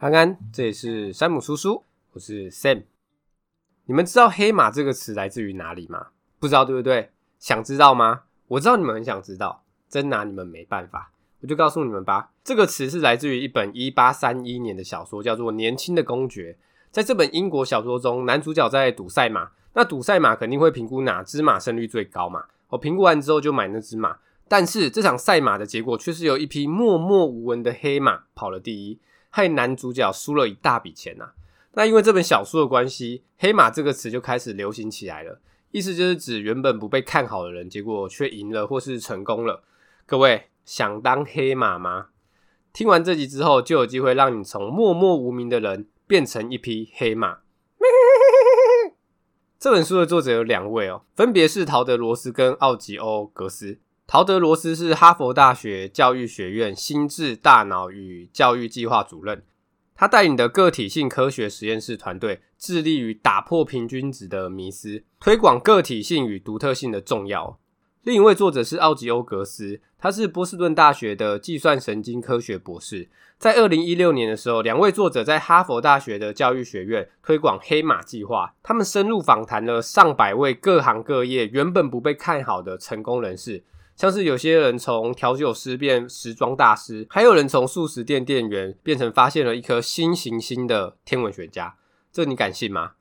[0.00, 1.82] 安安，这里是山姆叔叔，
[2.12, 2.84] 我是 Sam。
[3.86, 6.10] 你们知道“黑马”这个词来自于哪里吗？
[6.38, 7.10] 不知道对不对？
[7.40, 8.22] 想知道吗？
[8.46, 11.10] 我知道你们很想知道，真拿你们没办法。
[11.40, 16.56] 我就告诉你们吧，这个词是来自于一本一八三一年的小说，叫做《年轻的公爵》。
[16.92, 22.44] 在这本英国小说中，男主角在赌赛马，那赌赛马肯定会评估哪只马胜率最高嘛。
[22.68, 29.00] 我评估完之后就买那只马，但是这场赛马的结果却是由一匹默默无闻的黑马跑了第一。
[29.30, 31.32] 害男主角输了一大笔钱呐、啊。
[31.72, 35.40] 那因为这本小说的关系，“黑马”这个词就开始流行起来了。
[35.70, 39.62] 意思就是指原本不被看好的人，结果却赢了或是成功了。
[40.06, 42.08] 各位想当黑马吗？
[42.72, 47.38] 听完这集之后，就有机会让你从默默无名的人变成一匹黑马。
[49.58, 53.78] 这本书的作者有两位哦，分别是陶德罗斯跟奥吉欧格斯。
[54.10, 59.42] 陶德罗斯是哈佛大学教育学院心智、大脑与教育计划主任，
[59.94, 67.58] 他带领的个体性科学实验室团队致力于打破平均值的迷思，推广个体性与独特性的重要。
[68.00, 73.10] 另一位作者是奥吉欧格斯，他是波士顿大学的计算神经科学博士。
[73.36, 83.62] 在二零一六年的时候，两位作者在哈佛大学的教育学院推广黑马计划，他们深入访谈了上百位各行各业原本不被看好的成功人士。
[83.98, 91.74] 像是有些人从调酒师变时装大师，还有人从素食店店员变成发现了一颗新行星的天文学家，
[92.12, 92.92] 这你敢信吗？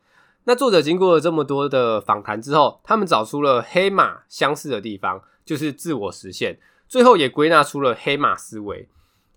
[0.45, 8.89] 那作者经过了这么多的访谈之后，他们找出了黑马相似的地方，就是自我实现，最后也归纳出了黑马思维。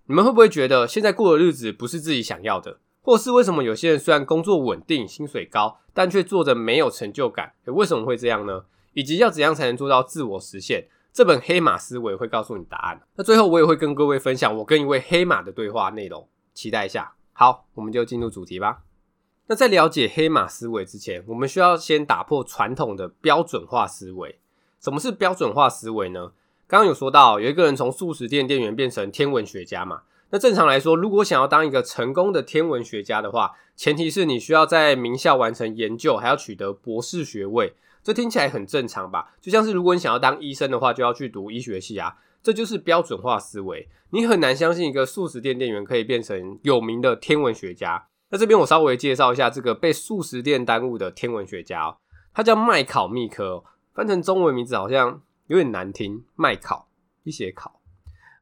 [0.07, 2.79] 你们会不会觉得现在过的日子不是自己想要的？
[3.01, 7.53] 或是为什么有些人虽然工作稳定、薪水高，但却做着没有成就感？
[7.65, 8.63] 为什么会这样呢？
[8.93, 10.87] 以及要怎样才能做到自我实现？
[11.13, 13.01] 这本黑马思维会告诉你答案。
[13.15, 17.13] 那最后我也会跟各位分享我跟一位黑马的对话内容，期待一下。
[17.33, 18.83] 好，我们就进入主题吧。
[19.47, 24.39] 那在了解黑马思维之前，我们需要先打破传统的标准化思维。
[24.79, 26.31] 什么是标准化思维呢？
[26.65, 30.03] 刚刚有说到，有一个人从素食店店员变成天文学家嘛。
[30.29, 37.73] 那正常来说，如果想要当一个成功的天文学家的话，前提是你需要在名校完成研究，还要取得博士学位。
[38.03, 39.33] 这听起来很正常吧？
[39.39, 42.17] 就像是如果你想要当医生的话，就要去读医学系啊。
[42.43, 43.87] 这就是标准化思维。
[44.09, 48.07] 你很难相信一个素食店店员可以变成有名的天文学家。
[48.29, 51.97] 那这边我稍微介绍一下这个被素食店耽误的天文学家哦，
[52.33, 53.63] 他叫麦考密科，
[53.93, 56.23] 翻成中文名字好像有点难听。
[56.35, 56.87] 麦考
[57.23, 57.79] 一写考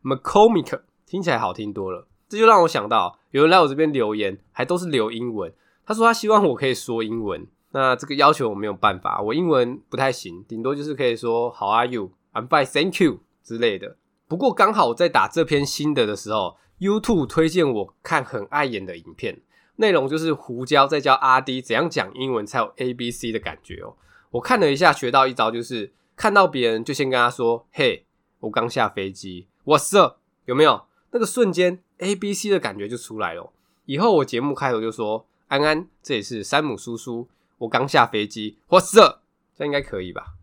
[0.01, 2.07] ，McCormick 听起来好听多了。
[2.29, 5.53] 这就让我想到，有人来我这边留言，还都是留英文。
[5.85, 7.45] 他说他希望我可以说英文。
[7.71, 12.11] 那这个要求我没有办法，我英文不太行，顶多就是可以说 How are you?
[12.33, 13.97] I'm fine, thank you 之类的。
[14.27, 19.41] 不过刚好我在打这篇心得的时候，YouTube 推荐我看很碍眼的影片，
[19.75, 23.95] 内容就是胡椒在教阿 D 怎样讲英文才有 ABC 的感觉哦。
[24.31, 28.05] 我看了一下，学到一招就是看到别人就先跟他说：“嘿，
[28.39, 30.85] 我刚下飞机，What's up？” 有没有？
[31.11, 33.51] 那个瞬间 ABC 的感觉就出来了。
[33.85, 37.27] 以后我节目开头就说：“安安，这里是山姆叔叔。”
[37.59, 39.19] 我刚下飞机，What's up？
[39.53, 40.35] 这应该可以吧？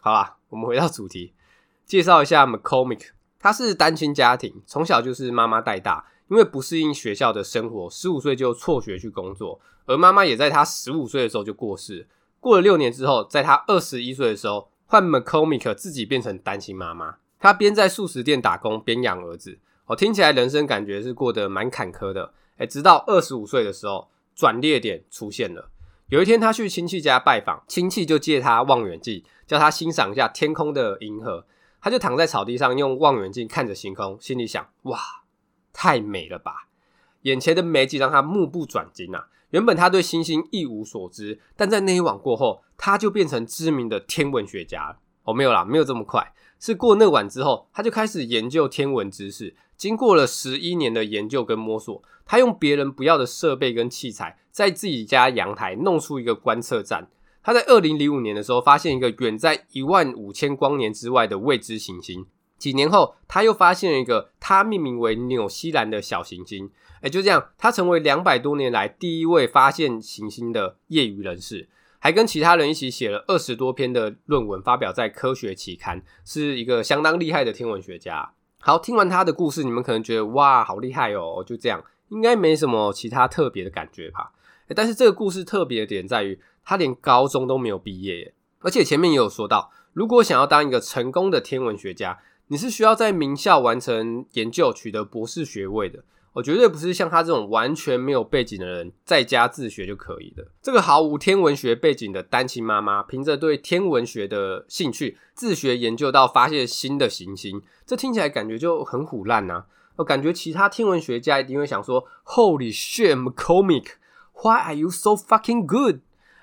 [0.00, 1.34] 好啦，我们回到主题，
[1.84, 3.08] 介绍一下 McComick。
[3.40, 12.06] 他是单亲家庭，从小就是妈妈带大，因为不适应学校的生活，十五岁就辍学去工作，而妈妈也在他十五岁的时候就过世。
[12.38, 17.16] 过了六年之后，在他二十一岁的时候，换 McComick 自己变成单亲妈妈。
[17.40, 19.58] 他边在素食店打工，边养儿子。
[19.86, 22.32] 哦，听起来人生感觉是过得蛮坎坷的。
[22.58, 25.68] 诶，直到二十五岁的时候，转捩点出现了。
[26.08, 31.46] 有一天，他去亲戚家拜访，亲戚就借他望远镜，叫他欣赏一下天空的银河。
[31.80, 34.98] 他就躺在草地上，用望远镜看着星空，心里想：哇，
[35.72, 36.68] 太美了吧！
[37.22, 39.28] 眼前的美景让他目不转睛啊！
[39.50, 44.98] 原本他对星星一无所知，但在那一晚过后，他就变成知名的天文学家。
[45.24, 49.56] 哦，没有啦，没有这么快，是过那晚之后，他就开始研究天文知识。
[49.84, 57.10] 经过了十一年的研究跟摸索，他用别人不要的设备跟器材，在自己家阳台弄出一个观测站。
[57.42, 62.24] 他在二零零五年的时候，发现一个远在一万五千光年之外的未知行星。
[62.56, 66.70] 几年后，他又发现了一个他命名为纽西兰的小行星。
[67.02, 78.32] 诶，就这样，他成为两百多年来第一位发现行星的业余人士，还跟其他人一起写了二十多篇的论文，发表在科学期刊，是一个相当厉害的天文学家。
[78.66, 81.44] 好，听完他的故事，你们可能觉得哇，好厉害哦！
[81.46, 84.32] 就这样，应该没什么其他特别的感觉吧？
[84.74, 96.02] 但是这个故事特别的点在于，他连高中都没有毕业耶，而且前面也有说到，如果想要当一个成功的天文学家，你是需要在名校完成研究，取得博士学位的。
[96.34, 100.44] 我绝对不是像他这种完全没有背景的人在家自学就可以的。
[100.60, 109.64] 这个毫无天文学背景的单亲妈妈，凭着对天文学的兴趣，自学研究到发现新的行星，这听起来感觉就很唬烂呐。
[109.96, 113.92] 我感觉其他天文学家一定会想说：“Holy shit, McCormick,
[114.42, 116.00] why are you so fucking good?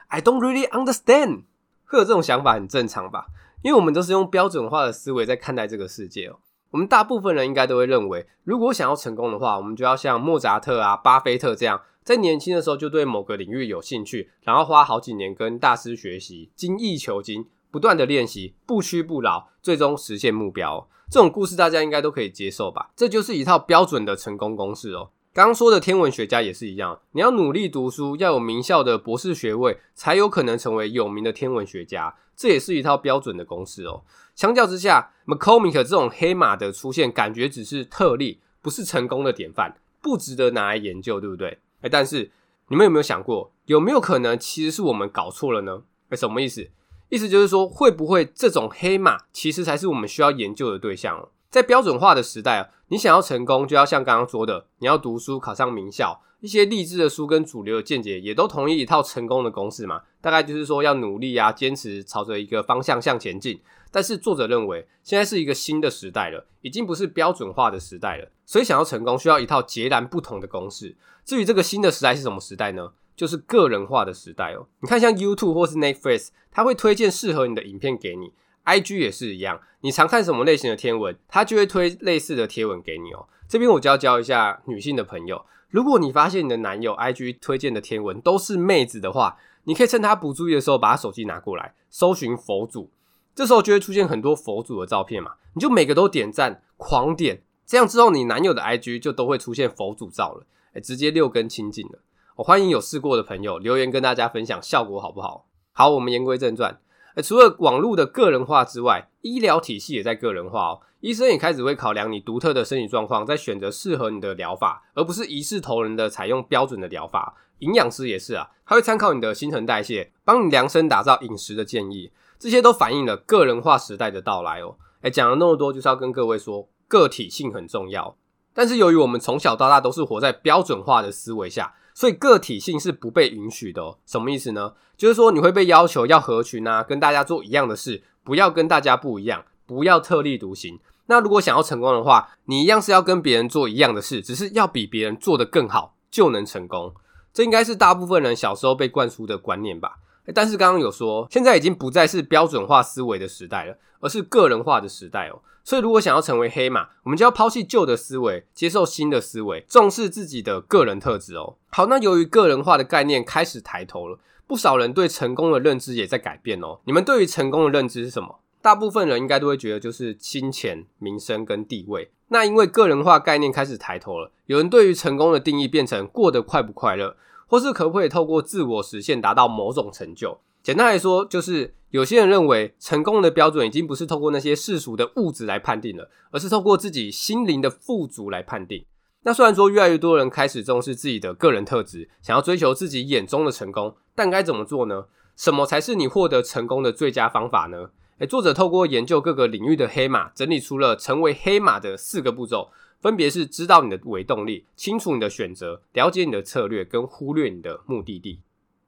[0.08, 1.44] I don't really understand.”
[1.84, 3.26] 会有这种想法很正常吧？
[3.62, 6.40] 因为我们都是用标准化的思维在看待这个世界哦。
[6.71, 20.88] 我们大部分人应该都会认为，如果想要成功的话，我们就要像莫扎特啊、巴菲特这样，在年轻的时候就对某个领域有兴趣，然后花好几年跟大师学习，精益求精，不断的练习，不屈不挠，最终实现目标。
[21.09, 22.91] 这种故事大家应该都可以接受吧？
[22.95, 25.09] 这就是一套标准的成功公式哦。
[25.33, 32.13] 刚说的天文学家也是一样，你要努力读书，要有名校的博士学位，才有可能成为有名的天文学家。
[32.36, 34.04] 这也是一套标准的公式哦。
[34.36, 41.60] 相较之下，McCormick 这种黑马的出现，感觉只是特例，不是成功的典范，不值得拿来研究，对不对？
[41.81, 42.30] 诶，但是
[42.68, 45.83] 你们有没有想过，有没有可能其实是我们搞错了呢？
[46.10, 46.68] 诶，什么意思？
[47.07, 51.30] 意思就是说，会不会这种黑马其实才是我们需要研究的对象？
[51.51, 60.01] 在标准化的时代啊，你想要成功，就要像刚刚说的，你要读书考上名校，一些励志的书跟主流的见解也都同意一套成功的公式嘛。
[60.21, 63.59] 大概就是说要努力啊，坚持朝着一个方向向前进。
[63.92, 70.95] 但是作者认为，现在是一个新的时代了，已经不是标准化的时代了，所以想要成功，需要一套截然不同的公式。
[71.25, 72.94] 至于这个新的时代是什么时代呢？
[73.13, 74.65] 就是个人化的时代哦。
[74.80, 78.31] 你看，像 YouTube 或是 Netflix，它会推荐适合你的影片给你
[78.66, 83.28] ；IG 也是一样，你常看什么类型的天文，它就会推类似的贴文给你哦。
[83.48, 92.90] 这边我就要教一下女性的朋友，如果你发现你的男友 IG 推荐的贴文都是妹子的话，你可以趁他不注意的时候，把他手机拿过来，搜寻佛祖，
[93.36, 102.00] 这时候就会出现很多佛祖的照片嘛，你就每个都点赞，狂点，这样之后你男友的 IG 就都会出现佛祖照了，诶，直接六根清净了。
[102.38, 105.46] 我欢迎有试过的朋友留言跟大家分享效果好不好？
[105.74, 106.80] 好，我们言归正传。
[107.24, 110.80] 除了网络的个人化之外，医疗体系也在个人化哦。
[111.00, 117.36] 医生也开始会考量你独特的身体状况，再选择适合你的疗法，而不是一视同仁的采用标准的疗法。
[117.60, 122.12] 营养师也是啊，他会参考你的新陈代谢，帮你量身打造饮食的建议。
[122.38, 124.78] 这些都反映了个人化时代的到来哦。
[125.02, 128.16] 诶，讲了那么多，就是要跟各位说，个体性很重要。
[128.54, 131.74] 但是由于我们从小到大都是活在标准化的思维下。
[131.94, 134.74] 所以个体性是不被允许的，什么意思呢？
[134.98, 140.80] 就是说你会被要求要合群啊，跟大家做一样的事，不要跟大家不一样，不要特立独行。
[141.08, 146.94] 那如果想要成功的话，你一样是要跟别人做一样的事，只是要比别人做得更好，就能成功。
[147.34, 149.98] 这应该是大部分人小时候被灌输的观念吧。
[150.33, 155.39] 但是刚刚有说，现在已经不再是标准化思维的时代了，而是个人化的时代哦。
[155.63, 161.56] 所以如果想要成为黑马，我们就要抛弃旧的思维，接受新的思维，重视自己的个人特质哦。
[161.69, 166.79] 好，那由于个人化的概念开始抬头了，不少人对成功的认知也在改变哦。
[166.85, 168.39] 你们对于成功的认知是什么？
[168.62, 172.12] 大部分人应该都会觉得就是金钱、名声跟地位。
[172.29, 177.15] 那因为个人化概念开始抬头了，有人对于成功的定义变成过得快不快乐。
[177.51, 180.39] 或是可不可以透过自我实现达到某种成就？
[180.63, 188.85] 简单来说，就是有些人认为成功的标准已经不是透过那些世俗的物质来判定了，而是透过自己心灵的富足来判定。
[189.23, 195.07] 那虽然说越来越多人开始重视自己的个人特质，想要追求自己眼中的成功，但该怎么做呢？
[195.35, 197.90] 什么才是你获得成功的最佳方法呢？
[198.19, 202.69] 诶，作者透过研究各个领域的黑马，整理出了成为黑马的四个步骤。
[203.02, 208.40] 分别是知道你的微动力，清楚你的选择，了解你的策略，跟忽略你的目的地。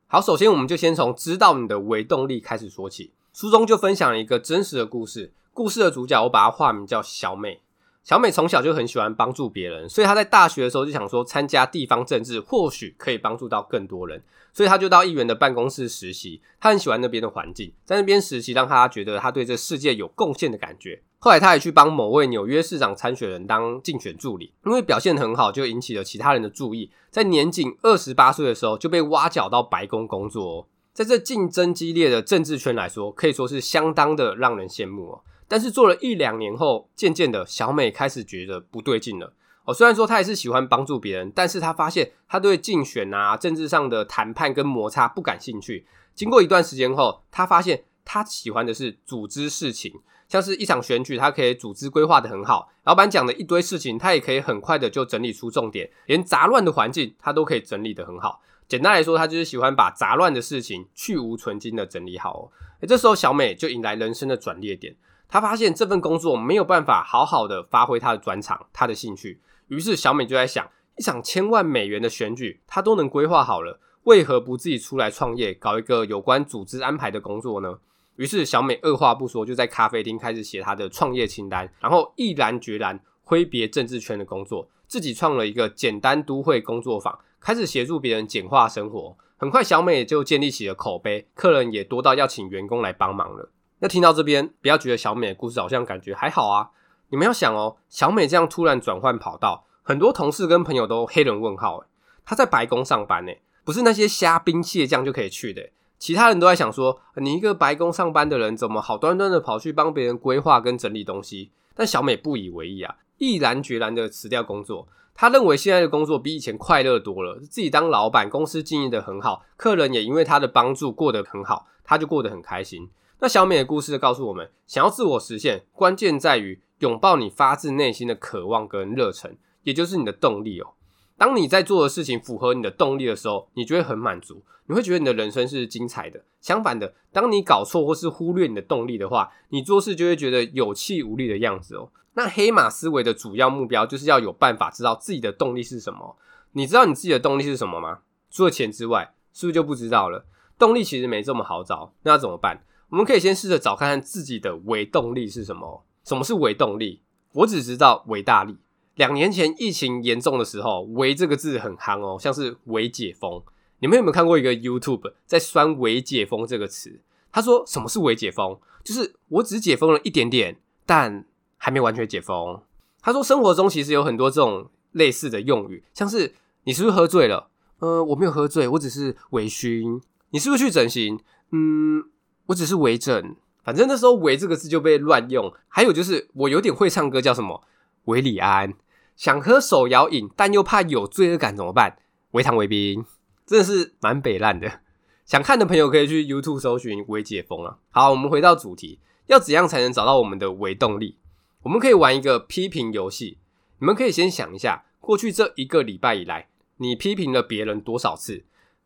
[0.07, 3.11] 好，首先我们就先从知道你的微动力开始说起。
[3.33, 7.61] 书中就分享了一个真实的故事，故事的主角我把它化名叫小美。
[8.03, 16.41] 小美从小就很喜欢帮助别人，所以她在大学的时候就想说，参加地方政治或许可以帮助到更多人，所以她就到议员的办公室实习。
[16.59, 21.01] 她很喜欢那边的环境，在那边实习让她觉得她对这世界有贡献的感觉。
[21.23, 26.91] 后来他也去帮某位纽约市长参选人当竞选助理，因为表现很好，就引起了其他人的注意。
[27.09, 30.67] 在年仅二十八岁的时候就被挖角到白宫工作哦。
[30.91, 35.21] 在这竞争激烈的政治圈来说，可以说是相当的让人羡慕哦。
[35.47, 39.33] 但是做了一两年后，渐渐的小美开始觉得不对劲了。
[39.63, 45.87] 哦，虽然说她也是喜欢帮助别人，但是她发现她对竞选啊、政治上的谈判跟摩擦不感兴趣。
[46.13, 49.93] 经过一段时间后，她发现他喜欢的是组织事情，
[50.27, 52.71] 像是一场选举，他可以组织规划得很好。
[52.83, 58.41] 老板讲的一堆事情，他也可以很快的就整理出重点，连杂乱的环境他都可以整理得很好。
[58.67, 62.41] 简单来说，他就是喜欢把杂乱的事情去芜存菁的整理好哦。
[62.87, 64.95] 这时候小美就迎来人生的转捩点。
[65.29, 77.79] 他发现这份工作没有办法好好的发挥他的专长、他的兴趣，于是小美就在想，一场千万美元的选举，他都能规划好了，为何不自己出来创业，搞一个有关组织安排的工作呢？
[78.15, 89.17] 于是小美二话不说，就在咖啡厅开始写她的创业清单，然后毅然决然挥别政治圈的工作，自己创了一个简单都会工作坊，开始协助别人简化生活。
[89.37, 93.49] 很快，小美就建立起了口碑，客人也多到要请员工来帮忙了。
[93.79, 96.69] 那听到这边，不要觉得小美的故事好像感觉还好啊。
[97.09, 101.85] 你们要想哦，小美这样突然转换跑道，很多同事跟朋友都黑人问号。
[102.23, 103.33] 她在白宫上班呢，
[103.65, 105.69] 不是那些虾兵蟹将就可以去的。
[106.03, 111.51] 其他人都在想说，你一个白宫上班的人，怎么好端端的跑去帮别人规划跟整理东西？
[111.73, 114.85] 但小美不以为意啊，毅然决然的辞掉工作。
[115.15, 122.89] 她认为现在的工作比以前快乐多了，自己当老板，公司经营得很好，客人也因为她的帮助过得很好，她就过得很开心。
[123.21, 126.61] 那小美的故事告诉我们，想要自我实现，关键在于。
[126.79, 130.73] 拥抱你发自内心的渴望跟热忱，也就是你的动力哦。
[131.17, 136.23] 当你在做的事情符合你的动力的时候，你就会很满足，你会觉得你的人生是精彩的。
[136.41, 141.89] 相反的，当你搞错或是忽略你的动力的话，你做事就会觉得有气无力的样子哦。
[142.15, 146.17] 那黑马思维的主要目标就是要有办法知道自己的动力是什么。
[146.51, 147.99] 你知道你自己的动力是什么吗？
[148.29, 150.25] 除了钱之外，是不是就不知道了？
[150.59, 152.63] 动力其实没这么好找，那怎么办？
[152.89, 155.83] 我们可以先试着找看看自己的微动力是什么。
[156.03, 157.01] 什么是微动力？
[157.33, 158.57] 我只知道维大力。
[158.95, 163.41] 两年前疫情严重的时候，“微”这个字很夯哦，像是“微解封”。
[163.79, 167.01] 你们有没有看过一个 YouTube 在酸“微解封”这个词？
[167.31, 168.59] 他说：“什么是微解封？
[168.83, 171.25] 就是我只解封了一点点，但
[171.57, 172.61] 还没完全解封。”
[173.01, 176.35] 他说：“生活中其实有很多这种类似的用语，像是
[176.65, 177.49] 你是不是喝醉了？
[177.79, 180.01] 呃，我没有喝醉，我只是微醺。
[180.29, 181.19] 你是不是去整形？
[181.51, 182.03] 嗯，
[182.45, 187.63] 我只是微整。”反正那时候“微”这个字就被乱用，还有就是我有点会唱歌，叫什么
[188.05, 188.73] “韦礼安”，
[189.15, 191.97] 想喝手摇饮，但又怕有罪恶感怎么办？
[192.31, 193.05] 微糖微冰，
[193.45, 194.81] 真的是蛮北烂的。
[195.25, 197.77] 想看的朋友可以去 YouTube 搜寻“微解封”啊。
[197.91, 201.17] 好，我们回到主题，要怎样才能找到我们的微动力？
[201.61, 203.37] 我们可以玩一个批评游戏。
[203.79, 208.43] 你们可以先想一下，过去这一个礼拜以来，你批评了别人多少次？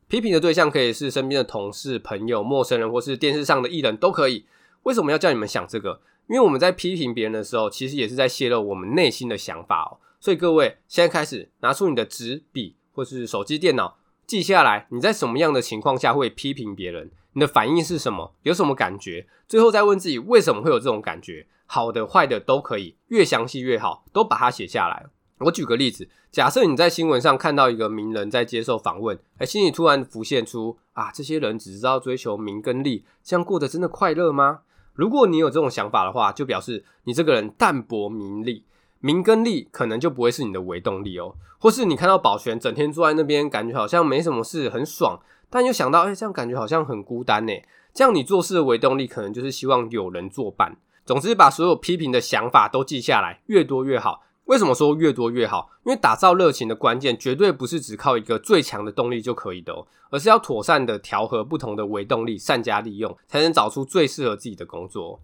[0.07, 4.45] 批评的对象可以是身边的同事、朋友、陌生人，或是电视上的艺人都可以。
[4.83, 6.01] 为什么要叫你们想这个？
[6.27, 9.97] 因为我们在批评别人的时候，其实也是在泄露我们内心的想法哦。
[10.19, 25.05] 所以各位，现在开始拿出你的纸笔或是手机、电脑，记下来你在什么样的情况下会批评别人，你的反应是什么，有什么感觉，最后再问自己为什么会有这种感觉，好的、坏的都可以，越详细越好，都把它写下来。
[25.41, 34.61] 我举个例子，假设你在新闻上看到一个名人在接受访问，哎，心里突然浮现出啊，这些人只知道追求名跟利，这样过得真的快乐吗？
[34.95, 38.65] 如果你有这种想法的话，就表示你这个人淡泊名利，
[38.99, 41.35] 名跟利可能就不会是你的微动力哦。
[41.59, 47.53] 或是你看到宝泉整天坐在那边，感觉好像没什么事，很爽，但又想到，哎，这样感觉好像很孤单呢。
[47.93, 50.77] 这样你做事的微动力可能就是希望有人作伴。
[51.03, 54.23] 总之，把所有批评的想法都记下来，越多越好。
[54.45, 55.71] 为什么说越多越好？
[55.83, 65.19] 因为打造热情的关键绝对不是只靠一个最强的动力就可以的哦，而是要妥善的调和不同的维动力，善加利用，才能找出最适合自己的工作。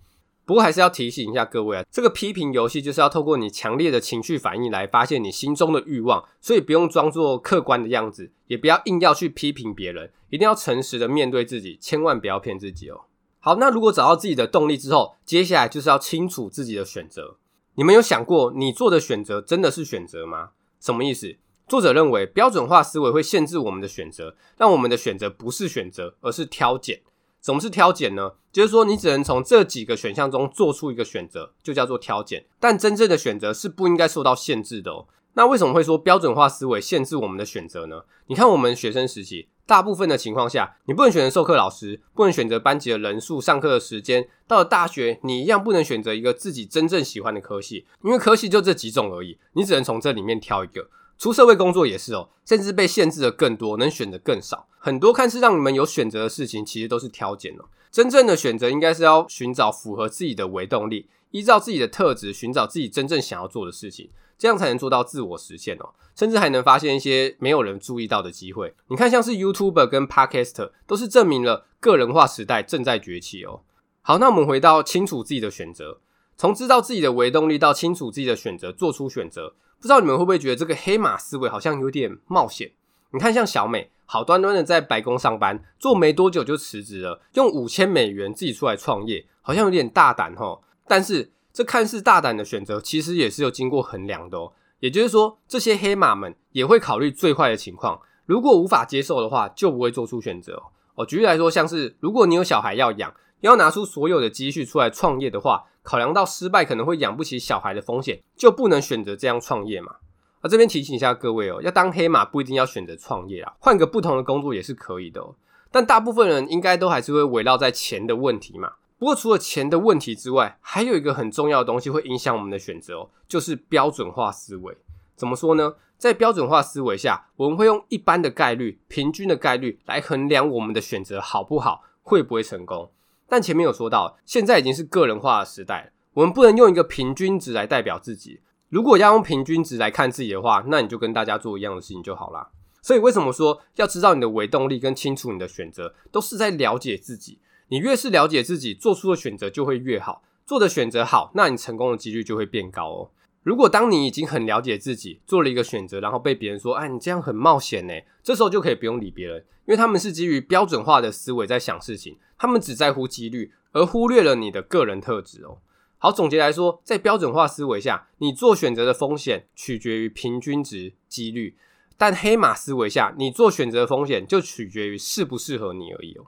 [0.46, 13.02] 不过还是要提醒一下各位啊，这个批评游戏就是要透过你强烈的情绪反应来发现你心中的欲望，所以不用装作客观的样子，也不要硬要去批评别人，一定要诚实的面对自己，千万不要骗自己哦。
[13.40, 17.38] 好，那如果找到自己的动力之后，接下来就是要清楚自己的选择。
[17.76, 20.50] 你们有想过，你做的选择真的是选择吗？
[20.80, 21.36] 什么意思？
[21.68, 27.02] 作者认为，标准化思维会限制我们的选择，让我们的选择不是选择，而是挑拣。
[27.44, 28.32] 什么是挑拣呢？
[28.54, 32.46] 就是说，你只能从这几个选项中做出一个选择，就叫做挑拣。
[32.58, 35.08] 但真正的选择是不应该受到限制的哦。
[35.34, 38.04] 那为什么会说标准化思维限制我们的选择呢？
[38.28, 39.50] 你看，我们学生时期。
[39.66, 44.28] 大部分的情况下，你不能选择授课老师，不能选择班级的人数、上课的时间。
[44.48, 50.90] 到了大学，你一样不能选择一个自己真正喜欢的科系，因为科系就这几种而已，你只能从这里面挑一个。
[51.24, 54.68] 出社会工作也是哦，甚至被限制的更多，能选的更少。
[54.78, 57.64] 很多看似让你们有选择的事情，其实都是挑拣哦。
[57.90, 64.10] 真正的选择应该是要寻找符合自己的微动力，依照自己的特质寻找自己真正想要做的事情。
[64.38, 68.76] 这样才能做到自我实现哦，甚至还能发现一些没有人注意到的机会。
[68.90, 73.62] 你看，像是 YouTuber 跟 Podcaster 都是证明了个人化时代正在崛起哦。
[74.02, 76.02] 好，那我们回到清楚自己的选择，
[76.36, 79.54] 从知道自己的微动力到清楚自己的选择，做出选择。
[79.84, 82.72] 不知道你们会不会觉得这个黑马思维好像有点冒险？
[83.12, 90.62] 你看，像小美，好端端的在白宫上班，做没多久就辞职了，用五千美元自己出来创业，好像有点大胆齁。
[90.88, 94.54] 但是这看似大胆的选择，其实也是有经过衡量的哦。
[94.80, 100.64] 也就是说，这些黑马们也会考虑最坏的情况，如果无法接受的话，就不会做出选择哦。
[100.96, 109.98] 哦，举例来说，像是如果你有小孩要养，要拿出所有的积蓄出来创业的话，考量到失败可能会养不起小孩的风险，就不能选择这样创业嘛。
[110.42, 115.36] 啊，这边提醒一下各位哦，要当黑马不一定要选择创业啊，换个不同的工作也是可以的哦。
[115.72, 118.74] 但大部分人应该都还是会围绕在钱的问题嘛。
[118.98, 124.78] 不过除了钱的问题之外，还有一个很重要的东西会影响我们的选择哦，就是标准化思维。
[125.16, 125.76] 怎么说呢？
[125.98, 132.92] 在标准化思维下，我们会用一般的概率、平均的概率来衡量我们的选择好不好，会不会成功。
[133.34, 138.42] 但前面有说到，现在已经是个人化的时代，我们不能用一个平均值来代表自己。
[138.70, 142.52] 如果要用平均值来看自己的话，那你就跟大家做一样的事情就好啦。
[142.84, 147.40] 所以为什么说要知道你的维动力跟清楚你的选择，都是在了解自己。
[147.70, 150.22] 你越是了解自己，做出的选择就会越好。
[150.46, 153.10] 做的选择好，那你成功的几率就会变高哦。
[153.44, 165.58] 如果当你已经很了解自己，做了一个选择，然后被别人说：“哎，你这样很冒险呢。”这时候就可以不用理别人，因为他们是基于标准化的思维在想事情，他们只在乎几率，而忽略了你的个人特质哦。
[165.98, 171.56] 好，总结来说，在标准化思维下，你做选择的风险取决于平均值几率；
[171.98, 176.26] 但黑马思维下，你做选择的风险就取决于适不适合你而已哦。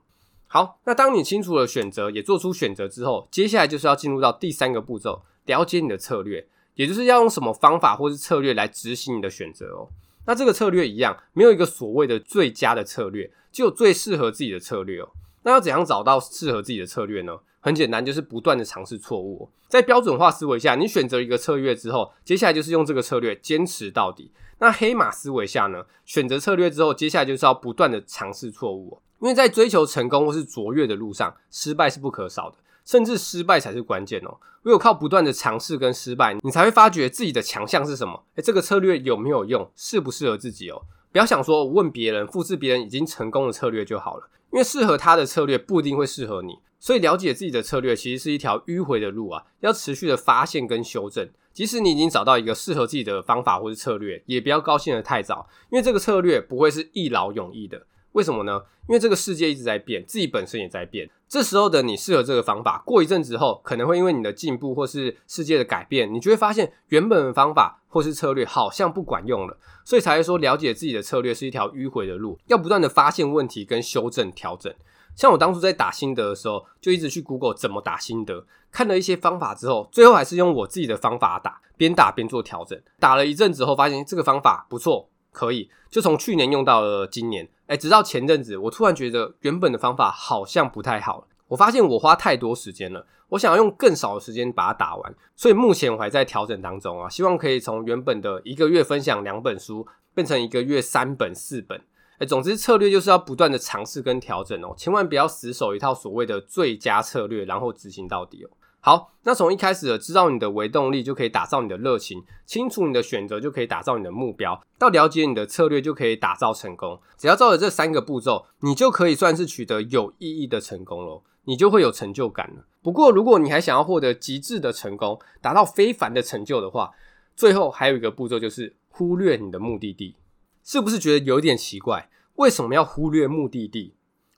[0.47, 9.89] 好，那当你清楚了选择，也做出选择之后，接下来就是要进入到第三个步骤，了解你的策略，也就是要用什么方法或是策略来执行你的选择哦。
[10.27, 15.09] 那这个策略一样，没有一个所谓的最佳的策略，只有最适合自己的策略哦。
[15.43, 17.37] 那要怎样找到适合自己的策略呢？
[17.59, 19.49] 很简单，就是不断的尝试错误。
[19.67, 24.31] 在标准化思维下，你选择一个策略之后，接下来就是用这个策略坚持到底。
[24.59, 29.01] 那黑马思维下呢，选择策略之后，接下来就是要不断的尝试错误。
[29.19, 34.37] 因为在追求成功或是卓越的路上，失败是不可少的，甚至失败才是关键哦。
[34.63, 38.23] 唯有靠不断的尝试跟失败，你才会发觉自己的强项是什么。
[38.35, 40.81] 诶，这个策略有没有用，适不适合自己哦？
[41.11, 46.59] 不要想说问别人，复制别人已经成功的策略就好了，因为适合他的策略不一定会适合你。
[46.79, 51.29] 所以了解自己的策略其实是一条迂回的路啊，要持续的发现跟修正。
[51.53, 57.87] 即使你已经找到一个适合自己的方法或是策略，也不要高兴得太早，因为这个策略不会是一劳永逸的。
[58.11, 58.61] 为什么呢？
[58.89, 61.09] 因为这个世界一直在变，自己本身也在变。
[61.27, 69.57] 这时候的你适合这个方法，过一阵子后，可能会因为你的进步或是世界的改变，你就会发现原本的方法或是策略好像不管用了。
[69.83, 74.73] 所以才会说，了解自己的策略是一条迂回的路，要不断的发现问题跟修正调整。
[75.15, 82.79] 像我当初在打心得的时候，就一直去 Google 怎么打心得，看了一些方法之后，最后还是用我自己的方法打，边打边做调整。
[82.99, 87.45] 打了一阵子后，发现这个方法不错，可以，就从去年用到了今年。
[87.67, 91.27] 哎，直到前阵子，我突然觉得原本的方法好像不太好。
[91.49, 95.15] 我发现我花太多时间了，我想要用更少的时间把它打完。
[95.35, 101.81] 所以目前我还在调整当中啊，希望可以从原本的一个月分享两本书，变成一个月三本、四本。
[102.19, 108.49] 哎，总之策略就是要不断的尝试跟调整哦，千万不要死守一套所谓的最佳策略，然后执行到底哦。
[108.85, 117.01] 好，那从一开始的知道你的微动力就可以打造你的热情，清楚你的选择就可以打造你的目标，到了解你的策略就可以打造成功。
[117.17, 122.63] 只要照着这三个步骤，你就可以算是取得有意义的成功咯，你就会有成就感了。
[122.83, 126.91] 不过，如果你还想要获得极致的成功，达到非凡的成就的话，
[127.35, 130.15] 最后还有一个步骤就是忽略你的目的地。
[130.63, 132.07] 是不是觉得有点奇怪？
[132.35, 133.95] 为什么要忽略目的地？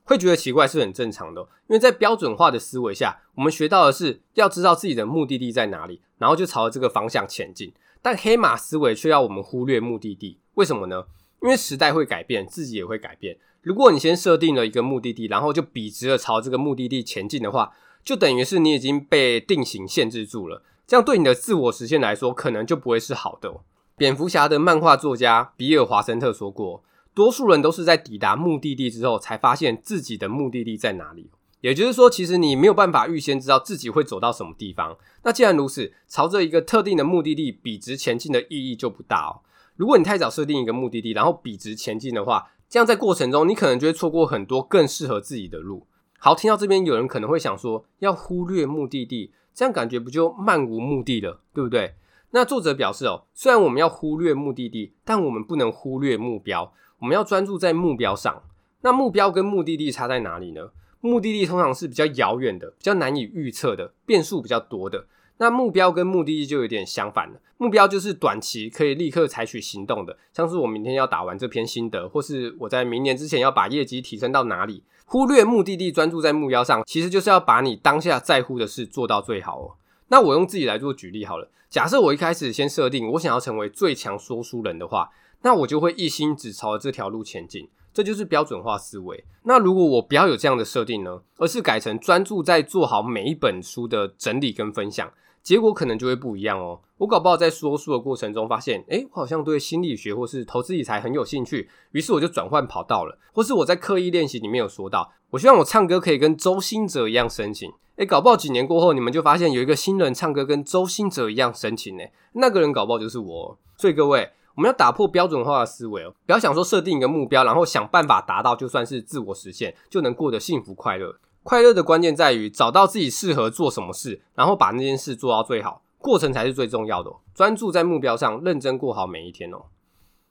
[0.08, 7.74] 会觉得奇怪是很正常的，因为在标准化的思维下，我们学到的是要知道自己的目的地在哪里，然后就朝着这个方向前进。
[8.00, 11.04] 但黑马思维却要我们忽略目的地，为什么呢？
[11.42, 13.36] 因为时代会改变，自己也会改变。
[13.60, 20.62] 如果你先设定了一个目的地，然后就笔直的朝这个目的地前进的话，就等于是你已经被定型限制住了。
[20.86, 23.60] 这样对你的自我实现来说，可能就不会是好的。
[23.96, 26.82] 蝙蝠侠的漫画作家比尔·华森特说过
[27.18, 34.96] ：“多数人都是在抵达目的地之后，才发现自己的目的地在哪里。”也就是说，其实你没有办法预先知道自己会走到什么地方。
[35.24, 39.42] 那既然如此，朝着一个特定的目的地笔直前进的意义就不大哦。
[39.74, 45.88] 如果你太早设定一个目的地，然后笔直前进的话，这样在过程中你可能就会错过很多更适合自己的路。
[46.20, 51.96] 好，听到这边，有人可能会想说，要忽略目的地，这样感觉不就漫无目的了，对不对？
[52.30, 56.72] 那作者表示哦，虽然我们要忽略目的地，但我们不能忽略目标。
[56.98, 58.42] 我们要专注在目标上。
[58.80, 60.70] 那目标跟目的地差在哪里呢？
[61.00, 65.06] 目的地通常是比较遥远的，比较难以预测的，变数比较多的。
[65.38, 67.40] 那目标跟目的地就有点相反了。
[67.56, 74.82] 目标就是短期可以立刻采取行动的，像是我明天要打完这篇心得，或是我在明年之前要把业绩提升到哪里。
[75.04, 79.70] 忽略目的地，专注在目标上，其实就是要把你当下在乎的事做到最好哦。
[80.08, 81.48] 那我用自己来做举例好了。
[81.68, 85.10] 假设我一开始先设定我想要成为最强说书人的话，
[85.42, 87.68] 那我就会一心只朝着这条路前进。
[87.90, 89.24] 这就是标准化思维。
[89.42, 91.20] 那如果我不要有这样的设定呢？
[91.36, 95.10] 而是改成专注在做好每一本书的整理跟分享，
[95.42, 96.80] 结果可能就会不一样哦。
[96.98, 103.18] 我搞不好在说书的过程中发现，诶，我好像对心理学或是投资理财很有兴趣，于是我就转换跑道了。
[103.32, 107.72] 或是我在刻意练习里面有说到，我希望我唱歌可以跟周兴哲一样深情。
[107.96, 112.04] 诶，搞不好几年过后，你们就发现有一个新人唱歌跟周兴哲一样深情呢。
[112.34, 113.58] 那个人搞不好就是我。
[113.76, 114.30] 所以各位。
[114.58, 121.14] 我们要打破标准化的思维哦，不要想说设定一个目标，然后想办法达到，就算是自我实现，就能过得幸福快乐。
[121.44, 127.12] 快乐的关键在于找到自己适合做什么事，然后把那件事做到最好，过程才是最重要的。
[127.32, 129.66] 专注在目标上，认真过好每一天哦。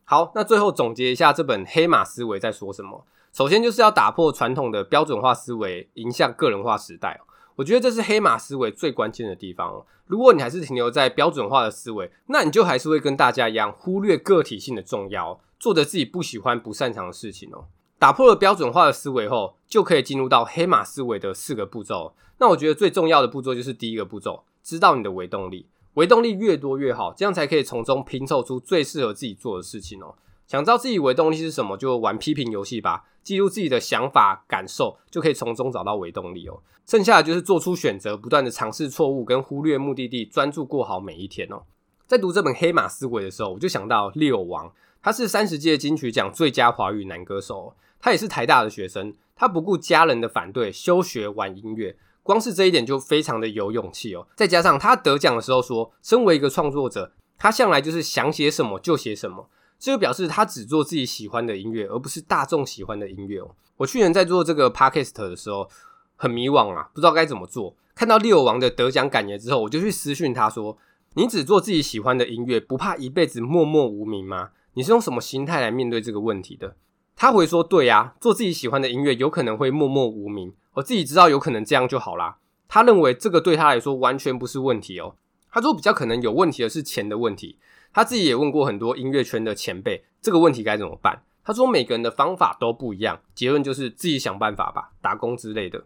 [0.04, 3.06] 好，那最后总结一下这本黑马思维在说什么？
[3.32, 7.27] 首先就是要打破传统的标准化思维，迎向个人化时代哦。
[7.58, 9.86] 我觉得这是黑马思维最关键的地方哦。
[10.06, 17.66] 如果你还是停留在标准化的思维，那你就还是会跟大家一样，忽略个体性的重要，做着自己不喜欢、不擅长的事情哦。
[18.00, 22.14] 打破了标准化的思维后，就可以进入到黑马思维的四个步骤。
[22.38, 25.66] 那我觉得最重要的步骤就是第一个步骤，知道你的微动力，
[25.96, 30.14] 微动力越多越好，这样才可以从中拼凑出最适合自己做的事情哦。
[30.48, 33.04] 想知道自己微动力是什么，就玩批评游戏吧。
[33.22, 36.62] 记录自己的想法感受，就可以从中找到微动力哦。
[36.86, 41.64] 剩下的就是做出选择，不断的尝试错误，跟忽略目的地，专注过好每一天哦。
[42.08, 54.26] 在读这本黑马思维的时候，我就想到 Leo 王，他是三十届金曲奖最佳华语男歌手，他也是台大的学生，他不顾家人的反对，休学玩音乐，光是这一点就非常的有勇气哦。
[54.38, 59.50] 再加上他得奖的时候说，身为一个创作者，他向来就是想写什么就写什么。
[59.80, 63.56] 这就表示他只做自己喜欢的音乐，而不是大众喜欢的音乐哦。
[63.78, 65.70] 我去年在做这个 podcast 的时候，
[66.16, 67.76] 很迷惘啊，不知道该怎么做。
[67.94, 70.78] 看到 Leo 王的得奖感言之后，我就去私讯他说
[71.14, 74.50] ：“你只做自己喜欢的音乐，不怕一辈子默默无名吗？
[74.74, 76.76] 你是用什么心态来面对这个问题的？”
[77.16, 82.38] 他回说：“对呀，做自己喜欢的音乐，有可能会默默无名，我自己知道有可能这样就好啦。”
[82.68, 85.16] 他认为这个对他来说完全不是问题哦。
[85.50, 87.58] 他说比较可能有问题的是钱的问题。
[87.94, 91.24] 他自己也问过很多音乐圈的前辈，这个问题该怎么办？
[91.44, 95.86] 他说每个人的方法都不一样，结论就是自己想办法吧，打工之类的。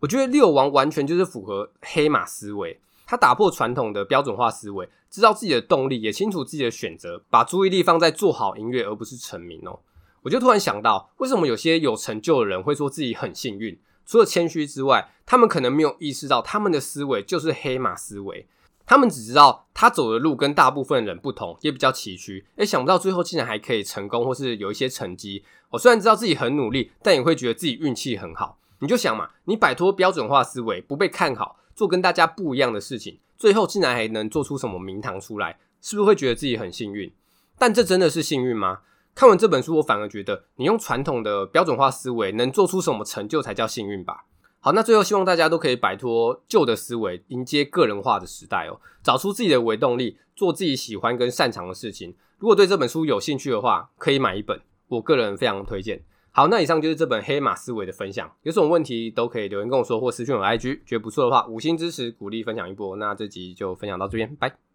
[0.00, 9.80] 我觉得六王完全就是符合黑马思维，他打破传统的标准化思维，知道自己的动力，也清楚自己的选择，把注意力放在做好音乐，而不是成名哦。
[10.22, 13.78] 我就突然想到，为什么有些有成就的人会说自己很幸运？
[14.04, 18.46] 除了谦虚之外，他们可能没有意识到他们的思维就是黑马思维。
[18.88, 22.42] 他们只知道他走的路跟大部分人不同，也比较崎岖。
[22.56, 25.44] 诶，想不到最后竟然还可以成功，或是有一些成绩。
[25.68, 28.58] 我虽然知道自己很努力，但也会觉得自己运气很好。
[28.78, 37.12] 你就想嘛，你摆脱标准化思维，不被看好，做跟大家不一样的事情，最后竟然还能做出什么名堂出来，是不是会觉得自己很幸运？
[37.58, 38.78] 但这真的是幸运吗？
[39.14, 44.24] 看完这本书，我反而觉得，你用传统的标准化思维能做出什么成就才叫幸运吧。
[44.60, 52.14] 好，那最后希望大家都可以摆脱旧的思维，迎接个人化的时代哦，找出自己的维动力，做自己喜欢跟擅长的事情。
[52.38, 56.02] 如果对这本书有兴趣的话，可以买一本，我个人非常推荐。
[56.32, 62.96] 好，那以上就是这本黑马思维的分享，有什么问题都可以留言跟我说，或私讯我 IG，觉得不错的话，五星支持鼓励分享一波。
[62.96, 64.67] 那这集就分享到这边，拜。